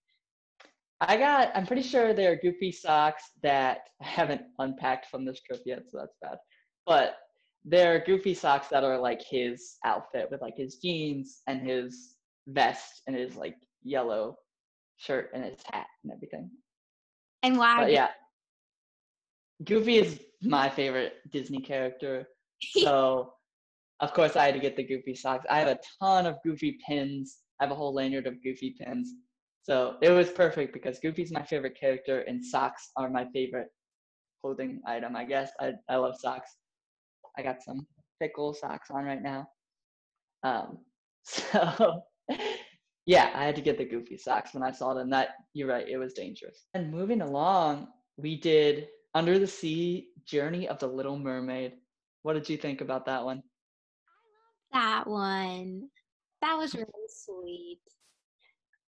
[1.01, 5.63] I got, I'm pretty sure they're goofy socks that I haven't unpacked from this trip
[5.67, 6.39] yet, so that's bad.
[6.87, 7.17] But
[7.65, 12.15] they're goofy socks that are like his outfit with like his jeans and his
[12.47, 14.37] vest and his like yellow
[14.97, 16.49] shirt and his hat and everything.
[17.43, 17.83] And why?
[17.83, 18.11] But yeah.
[19.65, 22.29] Goofy is my favorite Disney character.
[22.83, 23.35] So
[24.01, 25.45] of course I had to get the Goofy socks.
[25.51, 27.39] I have a ton of Goofy pins.
[27.61, 29.13] I have a whole lanyard of Goofy pins.
[29.63, 33.69] So it was perfect because Goofy's my favorite character and socks are my favorite
[34.41, 35.51] clothing item, I guess.
[35.61, 36.57] I, I love socks.
[37.37, 37.87] I got some
[38.23, 39.49] pickle socks on right now.
[40.43, 40.79] Um,
[41.25, 42.03] so
[43.07, 45.11] yeah, I had to get the Goofy socks when I saw them.
[45.11, 46.67] That you're right, it was dangerous.
[46.75, 51.73] And moving along, we did Under the Sea Journey of the Little Mermaid.
[52.21, 53.43] What did you think about that one?
[54.75, 55.89] That one.
[56.43, 57.81] That was really sweet.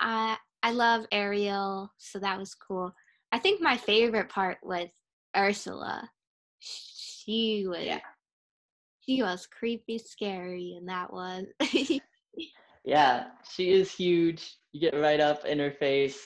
[0.01, 2.93] I I love Ariel, so that was cool.
[3.31, 4.89] I think my favorite part was
[5.37, 6.09] Ursula.
[6.59, 8.01] She was yeah.
[8.99, 11.45] she was creepy scary and that was
[12.83, 14.57] Yeah, she is huge.
[14.73, 16.25] You get right up in her face.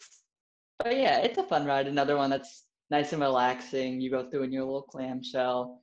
[0.79, 1.85] But yeah, it's a fun ride.
[1.85, 3.99] Another one that's nice and relaxing.
[3.99, 5.81] You go through in your little clamshell.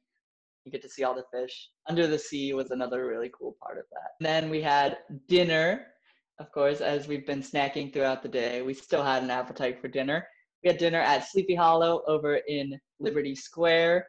[0.65, 1.71] You get to see all the fish.
[1.89, 4.11] Under the sea was another really cool part of that.
[4.21, 5.87] And then we had dinner
[6.39, 9.89] of course, as we've been snacking throughout the day, we still had an appetite for
[9.89, 10.27] dinner.
[10.63, 14.07] We had dinner at Sleepy Hollow over in Liberty Square,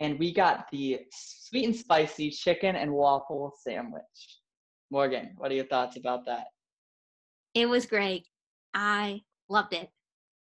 [0.00, 4.02] and we got the sweet and spicy chicken and waffle sandwich.
[4.90, 6.46] Morgan, what are your thoughts about that?
[7.54, 8.26] It was great.
[8.74, 9.90] I loved it.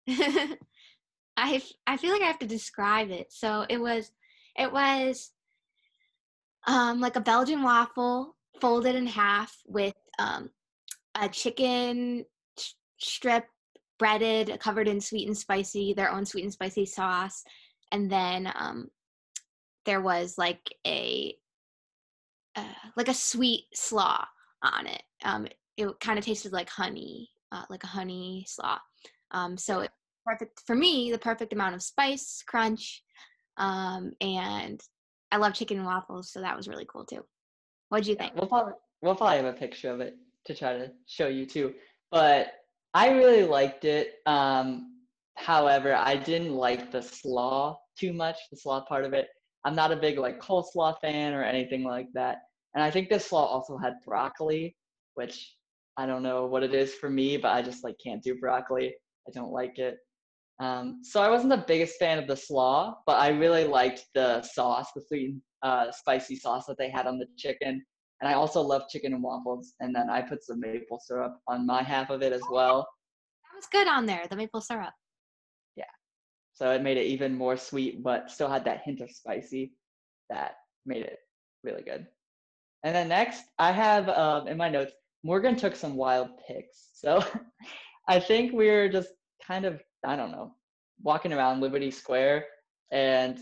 [1.38, 3.32] I I feel like I have to describe it.
[3.32, 4.12] So it was
[4.58, 5.32] it was
[6.66, 10.50] um, like a Belgian waffle folded in half with um,
[11.16, 12.26] a chicken
[12.98, 13.46] strip
[14.00, 17.44] breaded, covered in sweet and spicy, their own sweet and spicy sauce,
[17.92, 18.90] and then um,
[19.86, 21.36] there was like a
[22.56, 22.64] uh,
[22.96, 24.26] like a sweet slaw
[24.64, 25.04] on it.
[25.24, 25.48] Um,
[25.78, 28.80] it kind of tasted like honey, uh, like a honey slaw.
[29.32, 29.92] Um, so it
[30.28, 33.04] perfect for me, the perfect amount of spice, crunch,
[33.58, 34.82] um, and
[35.32, 37.24] I love chicken and waffles, so that was really cool too.
[37.90, 38.36] What'd you think?
[38.36, 41.74] We'll probably we'll probably have a picture of it to try to show you too.
[42.12, 42.48] But
[42.94, 44.16] I really liked it.
[44.26, 44.96] Um,
[45.36, 49.28] however, I didn't like the slaw too much, the slaw part of it.
[49.66, 52.38] I'm not a big like coleslaw fan or anything like that.
[52.74, 54.76] And I think this slaw also had broccoli,
[55.16, 55.56] which
[55.98, 58.94] I don't know what it is for me, but I just like can't do broccoli.
[59.28, 59.98] I don't like it.
[60.60, 64.42] Um, so I wasn't the biggest fan of the slaw, but I really liked the
[64.42, 67.84] sauce, the sweet, uh, spicy sauce that they had on the chicken.
[68.22, 69.74] And I also love chicken and waffles.
[69.80, 72.88] And then I put some maple syrup on my half of it as well.
[73.44, 74.94] That was good on there, the maple syrup.
[75.76, 75.86] Yeah.
[76.54, 79.74] So it made it even more sweet, but still had that hint of spicy
[80.32, 80.56] that
[80.86, 81.20] made it
[81.64, 82.08] really good.
[82.84, 86.90] And then next, I have um, in my notes, Morgan took some wild picks.
[86.94, 87.24] So
[88.08, 89.10] I think we are just
[89.46, 90.54] kind of, I don't know,
[91.02, 92.46] walking around Liberty Square
[92.92, 93.40] and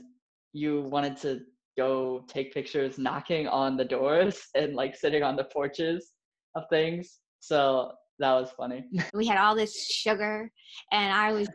[0.54, 1.42] you wanted to
[1.78, 6.12] go take pictures knocking on the doors and like sitting on the porches
[6.56, 7.20] of things.
[7.40, 8.86] So that was funny.
[9.14, 10.52] we had all this sugar
[10.92, 11.48] and I was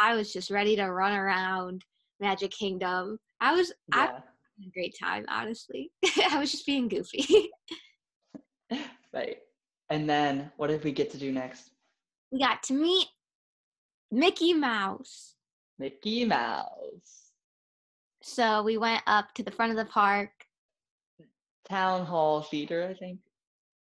[0.00, 1.84] I was just ready to run around
[2.20, 3.18] Magic Kingdom.
[3.40, 4.00] I was yeah.
[4.00, 4.22] I had
[4.66, 5.90] a great time, honestly.
[6.30, 7.50] I was just being goofy.
[9.12, 9.36] right.
[9.90, 11.72] And then what did we get to do next?
[12.32, 13.06] we got to meet
[14.12, 15.34] Mickey Mouse.
[15.78, 17.30] Mickey Mouse.
[18.22, 20.30] So we went up to the front of the park.
[21.68, 23.20] Town Hall Theater, I think.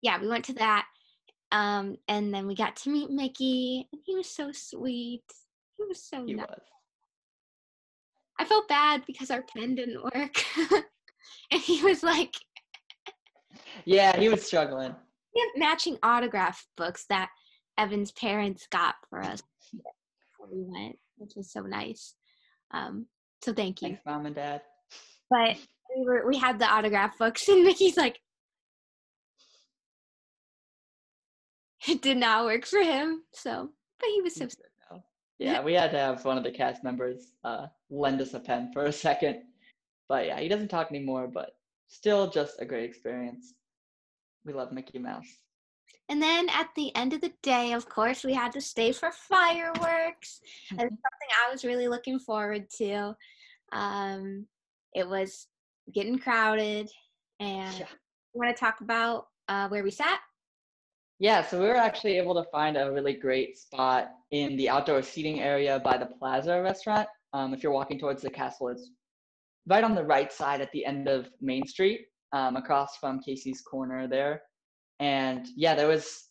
[0.03, 0.87] Yeah, we went to that.
[1.51, 5.25] Um, and then we got to meet Mickey, and he was so sweet.
[5.77, 6.47] He was so He nice.
[6.49, 6.61] was.
[8.39, 10.35] I felt bad because our pen didn't work.
[11.51, 12.35] and he was like,
[13.85, 14.95] Yeah, he was struggling.
[15.35, 17.31] we have matching autograph books that
[17.77, 19.43] Evan's parents got for us
[20.53, 22.15] we went, which was so nice.
[22.73, 23.07] Um,
[23.43, 23.89] so thank you.
[23.89, 24.63] Thanks, mom and dad.
[25.31, 25.57] But
[25.97, 28.21] we were we had the autograph books, and Mickey's like,
[31.89, 33.23] it did not work for him.
[33.33, 34.49] So, but he was so.
[35.39, 38.71] Yeah, we had to have one of the cast members uh, lend us a pen
[38.75, 39.43] for a second.
[40.07, 41.53] But yeah, he doesn't talk anymore, but
[41.89, 43.55] still just a great experience.
[44.45, 45.29] We love Mickey Mouse.
[46.09, 49.13] And then at the end of the day, of course, we had to stay for
[49.13, 50.41] fireworks.
[50.71, 53.15] And something I was really looking forward to.
[53.73, 54.47] Um,
[54.93, 55.47] it was
[55.95, 56.91] getting crowded.
[57.39, 57.87] And Yeah.
[58.35, 60.21] you want to talk about uh, where we sat?
[61.21, 65.03] Yeah, so we were actually able to find a really great spot in the outdoor
[65.03, 67.09] seating area by the Plaza restaurant.
[67.35, 68.91] Um, if you're walking towards the castle, it's
[69.67, 73.61] right on the right side at the end of Main Street, um, across from Casey's
[73.61, 74.43] Corner there.
[75.01, 76.29] And yeah, there was,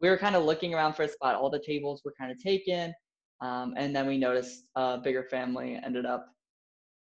[0.00, 1.34] we were kind of looking around for a spot.
[1.34, 2.94] All the tables were kind of taken.
[3.40, 6.26] Um, and then we noticed a bigger family ended up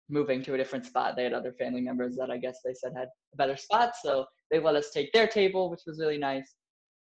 [0.08, 1.16] moving to a different spot.
[1.16, 3.92] They had other family members that I guess they said had a better spot.
[4.02, 6.54] So they let us take their table, which was really nice.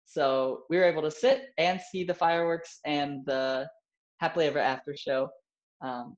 [0.05, 3.67] So we were able to sit and see the fireworks and the
[4.19, 5.29] happily ever after show,
[5.81, 6.15] um,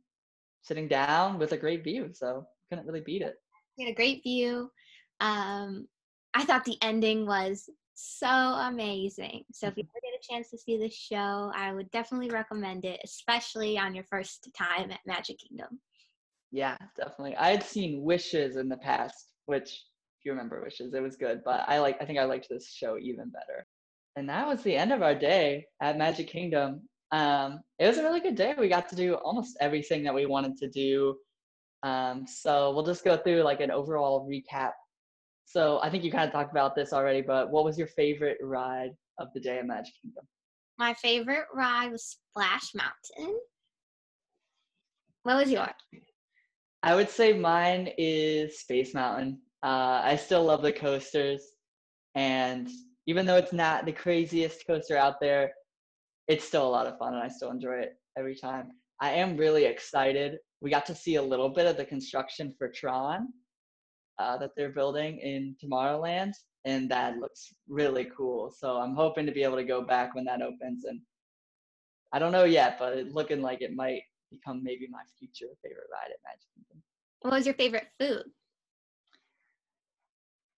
[0.63, 2.09] sitting down with a great view.
[2.13, 3.35] So couldn't really beat it.
[3.77, 4.71] We had a great view.
[5.19, 5.87] Um,
[6.35, 9.45] I thought the ending was so amazing.
[9.53, 12.83] So if you ever get a chance to see this show, I would definitely recommend
[12.83, 15.79] it, especially on your first time at Magic Kingdom.
[16.51, 17.37] Yeah, definitely.
[17.37, 19.85] I had seen Wishes in the past, which
[20.19, 21.41] if you remember Wishes, it was good.
[21.45, 23.65] But I like I think I liked this show even better.
[24.17, 26.81] And that was the end of our day at Magic Kingdom.
[27.11, 28.55] Um, it was a really good day.
[28.57, 31.15] We got to do almost everything that we wanted to do.
[31.83, 34.71] Um, so we'll just go through like an overall recap.
[35.45, 38.37] So I think you kind of talked about this already, but what was your favorite
[38.41, 40.25] ride of the day at Magic Kingdom?
[40.77, 43.39] My favorite ride was Splash Mountain.
[45.23, 45.69] What was yours?
[46.83, 49.39] I would say mine is Space Mountain.
[49.63, 51.41] Uh, I still love the coasters,
[52.13, 52.69] and
[53.07, 55.53] even though it's not the craziest coaster out there,
[56.27, 58.71] it's still a lot of fun, and I still enjoy it every time.
[58.99, 60.37] I am really excited.
[60.61, 63.29] We got to see a little bit of the construction for Tron
[64.19, 66.33] uh, that they're building in Tomorrowland,
[66.65, 68.51] and that looks really cool.
[68.51, 71.01] So I'm hoping to be able to go back when that opens, and
[72.11, 75.87] I don't know yet, but it's looking like it might become maybe my future favorite
[75.91, 76.81] ride at Magic Kingdom.
[77.21, 78.23] What was your favorite food?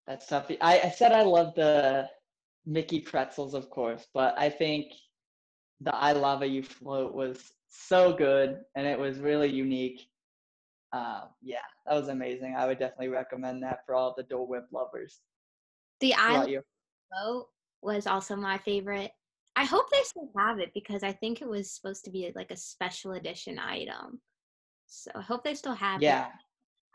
[0.07, 0.49] That's tough.
[0.61, 2.09] I, I said I love the
[2.65, 4.93] Mickey pretzels, of course, but I think
[5.81, 10.01] the I Lava You float was so good and it was really unique.
[10.93, 12.55] Uh, yeah, that was amazing.
[12.55, 15.21] I would definitely recommend that for all the Dole Whip lovers.
[15.99, 16.63] The Island?
[17.11, 17.47] Boat
[17.81, 19.11] was also my favorite.
[19.55, 22.51] I hope they still have it because I think it was supposed to be like
[22.51, 24.21] a special edition item.
[24.87, 26.05] So I hope they still have it.
[26.05, 26.27] Yeah,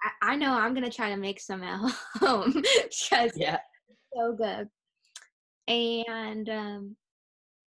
[0.02, 1.78] I, I know I'm gonna try to make some at
[2.20, 3.58] home because yeah.
[4.14, 4.68] so good.
[5.68, 6.96] And um,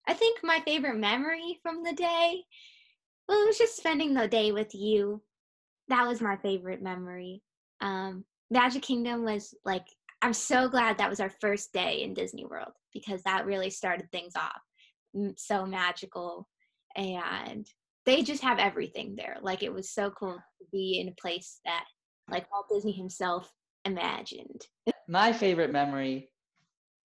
[0.07, 2.45] I think my favorite memory from the day,
[3.29, 5.23] well, it was just spending the day with you.
[5.89, 7.43] That was my favorite memory.
[7.81, 9.85] Um, Magic Kingdom was like,
[10.23, 14.11] I'm so glad that was our first day in Disney World because that really started
[14.13, 15.35] things off.
[15.37, 16.49] So magical.
[16.97, 17.67] And
[18.07, 19.39] they just have everything there.
[19.43, 21.85] Like, it was so cool to be in a place that,
[22.31, 23.53] like, Walt Disney himself
[23.85, 24.67] imagined.
[25.09, 26.31] My favorite memory,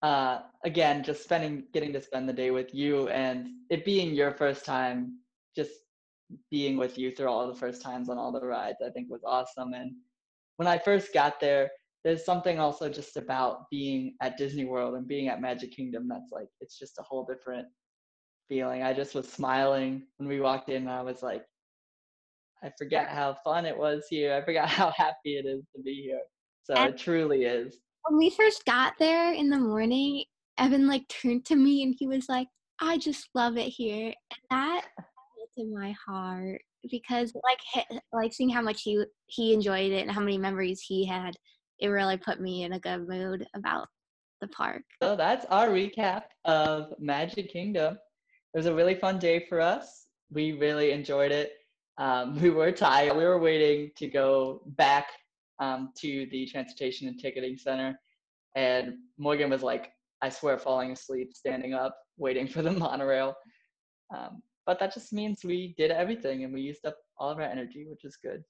[0.01, 4.31] uh, again, just spending, getting to spend the day with you and it being your
[4.31, 5.19] first time,
[5.55, 5.71] just
[6.51, 9.23] being with you through all the first times on all the rides, I think was
[9.25, 9.73] awesome.
[9.73, 9.91] And
[10.57, 11.69] when I first got there,
[12.03, 16.31] there's something also just about being at Disney World and being at Magic Kingdom that's
[16.31, 17.67] like, it's just a whole different
[18.49, 18.83] feeling.
[18.83, 21.43] I just was smiling when we walked in and I was like,
[22.63, 24.33] I forget how fun it was here.
[24.33, 26.21] I forgot how happy it is to be here.
[26.63, 27.77] So And- it truly is.
[28.09, 30.23] when we first got there in the morning,
[30.57, 32.47] Evan like turned to me and he was like,
[32.81, 34.87] "I just love it here," and that
[35.57, 40.11] melted my heart because like he- like seeing how much he he enjoyed it and
[40.11, 41.35] how many memories he had,
[41.79, 43.87] it really put me in a good mood about
[44.41, 44.83] the park.
[45.01, 47.97] So that's our recap of Magic Kingdom.
[48.53, 50.07] It was a really fun day for us.
[50.31, 51.53] We really enjoyed it.
[51.97, 53.17] Um, we were tired.
[53.17, 55.07] We were waiting to go back
[55.59, 57.99] um, to the transportation and ticketing center,
[58.55, 59.91] and Morgan was like,
[60.21, 63.35] "I swear, falling asleep, standing up, waiting for the monorail."
[64.15, 67.45] Um, but that just means we did everything and we used up all of our
[67.45, 68.43] energy, which is good.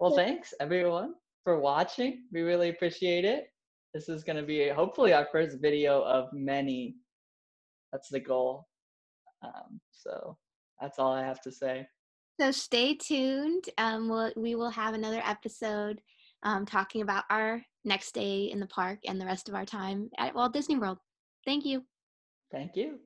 [0.00, 1.14] Well, thanks everyone
[1.44, 2.24] for watching.
[2.32, 3.44] We really appreciate it.
[3.92, 6.96] This is going to be hopefully our first video of many.
[7.92, 8.66] That's the goal.
[9.44, 10.36] Um, so
[10.80, 11.86] that's all I have to say.
[12.40, 13.66] So stay tuned.
[13.78, 16.00] Um, we'll, we will have another episode
[16.42, 20.10] um, talking about our next day in the park and the rest of our time
[20.18, 20.98] at Walt Disney World.
[21.44, 21.84] Thank you.
[22.50, 22.98] Thank you.